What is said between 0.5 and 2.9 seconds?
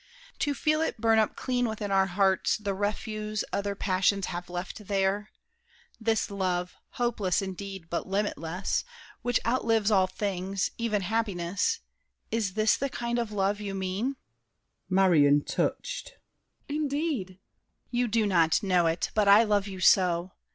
feel it burn up clean within our hearts The